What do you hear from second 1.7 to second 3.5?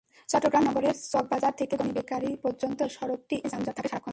Gani bakery পর্যন্ত সড়কটি